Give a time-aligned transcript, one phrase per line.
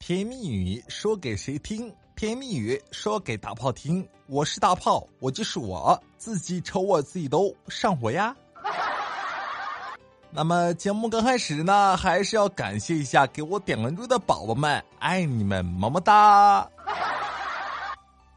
[0.00, 1.94] 甜言蜜语说给谁听？
[2.16, 4.08] 甜言蜜语说给大炮听。
[4.28, 8.34] 我是大炮，我就是我自己，瞅我自己都上火呀。
[10.32, 16.66] 那么节目刚开始呢，还是要感谢一下给我点关注的宝宝们，爱你们，么么哒。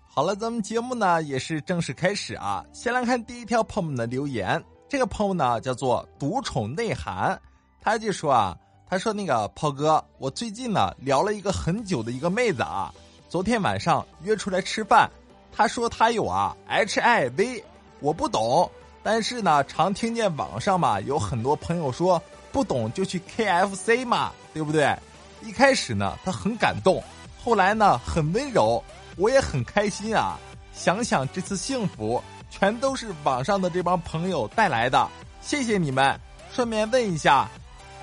[0.09, 2.63] 好了，咱们节目呢也是正式开始啊。
[2.73, 7.41] 先来看第一条朋友们的留言，这个朋友呢叫做独宠内涵，
[7.79, 8.57] 他就说啊。
[8.89, 12.93] 他说：“那个炮哥，我最近呢聊了一个很久的一个妹子啊，
[13.27, 15.09] 昨天晚上约出来吃饭。
[15.51, 17.63] 他说他有啊 HIV，
[17.99, 18.69] 我不懂，
[19.01, 24.95] 但是呢常听见网上嘛有很多朋友说不懂就去 KFC 嘛，对不对？
[25.41, 27.03] 一开始呢他很感动，
[27.43, 28.83] 后来呢很温柔，
[29.17, 30.37] 我也很开心啊。
[30.71, 32.21] 想想这次幸福
[32.51, 35.09] 全都是网上的这帮朋友带来的，
[35.41, 36.19] 谢谢你们。
[36.51, 37.49] 顺便问一下。”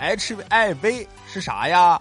[0.01, 2.01] HIV 是啥呀？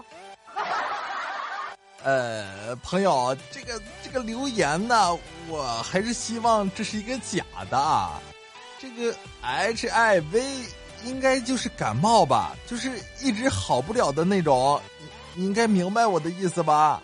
[2.02, 5.14] 呃，朋友，这个这个留言呢，
[5.48, 8.08] 我还是希望这是一个假的。
[8.78, 10.42] 这个 HIV
[11.04, 14.80] 应该就是感冒吧，就是一直好不了的那种。
[15.34, 17.02] 你应该明白我的意思吧？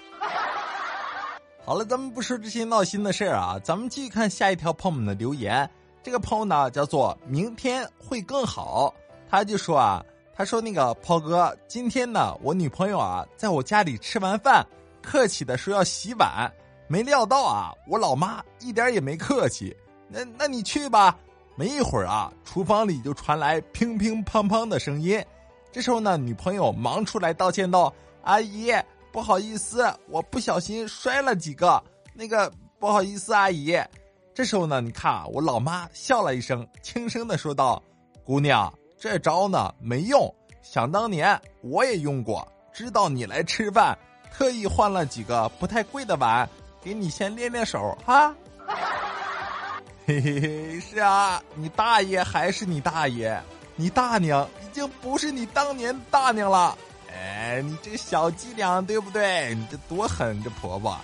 [1.66, 5.69] 好了，咱们不说这些闹心的事儿啊，咱们继续看下一条朋友们的留言。
[6.03, 8.94] 这个朋友呢，叫做明天会更好，
[9.31, 10.03] 他就说啊。
[10.37, 14.65] 他说：“那个炮哥，今天呢，我女朋友啊，在我家里吃完饭，
[15.01, 16.53] 客气的说要洗碗，
[16.89, 19.75] 没料到啊，我老妈一点也没客气。
[20.09, 21.17] 那那你去吧。
[21.59, 25.25] 没一会儿啊，厨房里就传来乒乒乓乓的声音。
[25.73, 27.91] 这时候呢，女朋友忙出来道歉道
[28.21, 28.71] ：‘阿姨，
[29.11, 31.83] 不好意思，我不小心摔了几个。
[32.12, 33.75] 那个不好意思，阿姨。’
[34.34, 37.83] 这时候呢，你看啊，我老妈笑了一声，轻声的说道
[38.23, 42.47] ：‘姑娘。’”这招呢没用，想当年我也用过。
[42.72, 43.97] 知道你来吃饭，
[44.33, 46.48] 特意换了几个不太贵的碗，
[46.83, 48.34] 给你先练练手哈。
[50.06, 53.41] 嘿嘿嘿，是啊，你大爷还是你大爷，
[53.75, 56.76] 你大娘已经不是你当年大娘了。
[57.12, 59.54] 哎，你这个小伎俩对不对？
[59.54, 60.98] 你这多狠，这婆婆，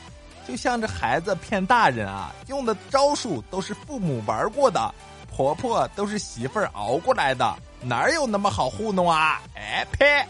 [0.46, 4.94] 就像这孩子骗大人啊，用的招数都是父母玩过的，
[5.34, 7.56] 婆婆都是媳妇儿熬过来的。
[7.80, 9.40] 哪有那么好糊弄啊？
[9.56, 10.24] 哎呸！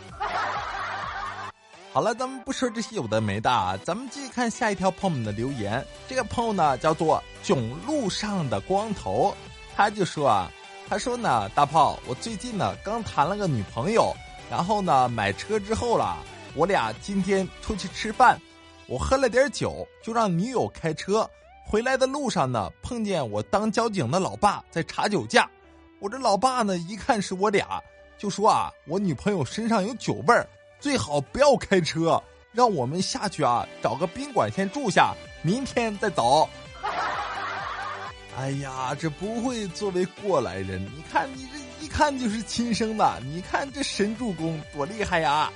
[1.92, 5.84] 好了，咱们不说这些有的没的啊，咱们继续看下一条朋友们的留言。
[6.08, 9.36] 这个朋友呢叫做囧路上的光头，
[9.76, 10.50] 他就说啊，
[10.88, 14.14] 他说呢，大炮，我最近呢刚谈了个女朋友，
[14.50, 16.16] 然后呢买车之后了，
[16.54, 18.40] 我俩今天出去吃饭，
[18.86, 21.28] 我喝了点酒，就让女友开车，
[21.64, 25.48] 回来的路上呢碰见我当交警的老爸在查酒驾。
[26.00, 27.80] 我这老爸呢，一看是我俩，
[28.18, 30.46] 就说啊，我女朋友身上有酒味儿，
[30.80, 36.48] 最好不要开车，让我们下去啊，找个宾馆先住下，明天再走。
[38.36, 45.52] 哎呀，这不会作为过来人，你看你这一看就是亲生的，你看这神助攻多厉害呀！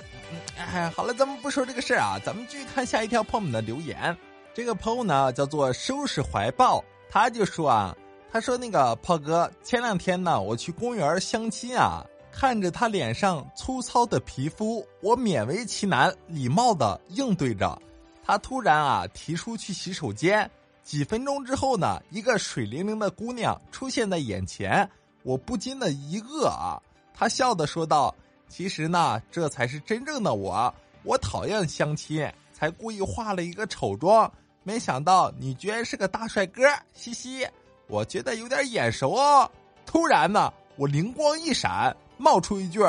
[0.56, 4.16] 哎，好了，咱们不说这个事儿啊，咱们继续看下一条朋友们的留言。
[4.56, 7.94] 这个朋友呢叫做收拾怀抱，他就说啊。
[8.32, 12.02] 他说：“那个炮哥，前两天呢，我去公园相亲啊，
[12.32, 17.78] 看着他脸上粗糙的皮肤，我勉为其难，礼貌的应对着。
[18.24, 20.50] 他突然啊，提出去洗手间。
[20.82, 24.88] 几分钟之后呢，一个水灵灵的姑娘出现在眼前，
[25.22, 26.80] 我不禁的一愕啊。
[27.12, 28.14] 他笑的说道
[28.48, 30.74] ：‘其实呢，这才是真正的我。
[31.02, 34.32] 我讨厌相亲，才故意化了一个丑妆。
[34.66, 36.62] 没想到你居然是个大帅哥，
[36.92, 37.46] 嘻嘻。’”
[37.86, 39.48] 我觉得有点眼熟哦。
[39.86, 42.80] 突然呢，我灵光一闪，冒出一句：“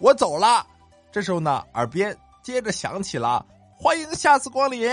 [0.00, 0.66] 我走了。”
[1.12, 3.44] 这时候呢，耳边接着响起了
[3.76, 4.90] “欢迎下次光临”。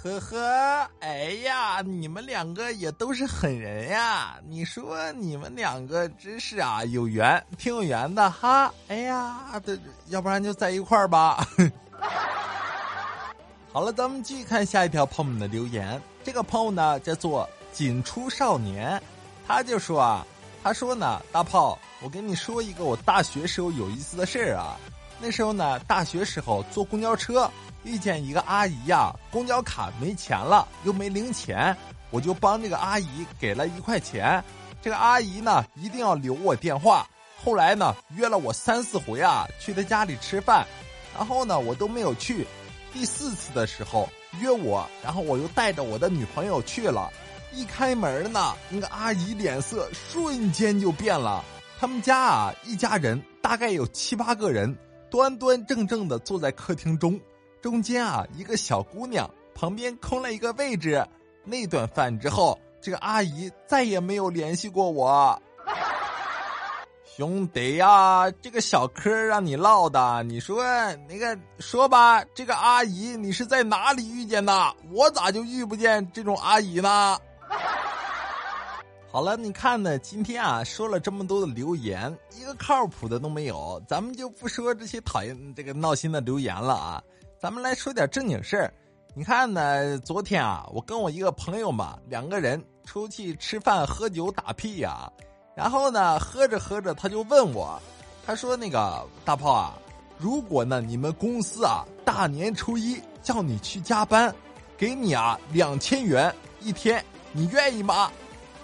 [0.00, 4.38] 呵呵，哎呀，你们两个也都是狠人呀！
[4.46, 8.72] 你说你们两个真是啊，有缘，挺有缘的哈。
[8.86, 11.44] 哎呀，这要不然就在一块儿吧。
[13.70, 16.00] 好了，咱们继续看下一条朋友们的留言。
[16.24, 19.00] 这个朋友呢叫做锦出少年，
[19.46, 20.26] 他就说啊，
[20.62, 24.76] 他说呢，大炮，我跟你说一个我大学时候有意思的事儿啊。
[25.20, 27.48] 那时候呢，大学时候坐公交车，
[27.84, 31.76] 遇见一个阿姨呀，公交卡没钱了，又没零钱，
[32.10, 34.42] 我就帮这个阿姨给了一块钱。
[34.80, 37.06] 这个阿姨呢，一定要留我电话。
[37.44, 40.66] 后来呢，约了我三四回啊，去她家里吃饭，
[41.14, 42.46] 然后呢，我都没有去。
[42.98, 44.08] 第四次的时候
[44.40, 47.08] 约我，然后我又带着我的女朋友去了。
[47.52, 51.44] 一开门呢，那个阿姨脸色瞬间就变了。
[51.78, 54.76] 他们家啊，一家人大概有七八个人，
[55.12, 57.20] 端端正正的坐在客厅中，
[57.62, 61.06] 中间啊一个小姑娘，旁边空了一个位置。
[61.44, 65.40] 那顿饭之后，这个阿姨再也没有联系过我。
[67.18, 70.62] 兄弟呀，这个小嗑让你唠的，你说
[71.08, 74.72] 那个说吧，这个阿姨你是在哪里遇见的？
[74.92, 77.18] 我咋就遇不见这种阿姨呢？
[79.10, 87.02] 好了，你看呢，今天啊说了这么多的留言，一个靠谱的都没有，咱们就不说这些讨厌这个闹心的留言了啊，
[87.36, 88.72] 咱们来说点正经事儿。
[89.12, 95.10] 你看呢，昨天啊，我跟我一个朋友嘛，两个人出去吃饭、喝酒、打屁呀。
[95.58, 97.82] 然后呢，喝着喝着，他就问我，
[98.24, 99.74] 他说：“那个大炮啊，
[100.16, 104.32] 如果呢你们公司啊大年初一叫你去加班，
[104.76, 108.08] 给你啊两千元一天，你愿意吗？”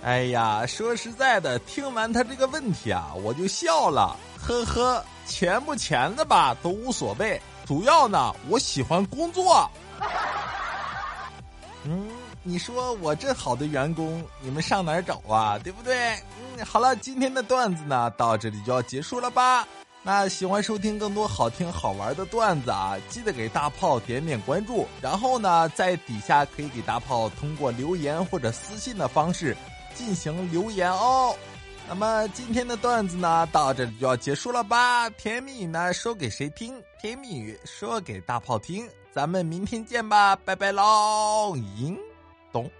[0.05, 9.69] 哎呀，说实在的，听完他这个问题啊，我就笑了，呵呵，钱不钱的吧都无所谓，主要呢我喜欢工作。
[11.82, 12.08] 嗯，
[12.46, 15.58] 你说我这好的员工，你们上哪儿找啊？
[15.58, 16.14] 对不对？
[16.56, 19.67] 嗯好了，今天的段子呢到这里就要结束了吧？
[20.02, 29.56] 那喜欢收听更多好听好玩的段子啊，记得给大炮点点关注，然后呢在底下可以给大炮通过留言或者私信的方式
[29.94, 31.35] 进行留言哦。
[31.88, 35.08] 那么今天的段子呢到这里就要结束了吧？
[35.08, 36.75] 甜蜜语呢说给谁听？
[37.00, 38.87] 甜蜜语说给大炮听。
[39.11, 41.99] 咱们明天见吧，拜拜喽，银
[42.54, 42.70] 懂。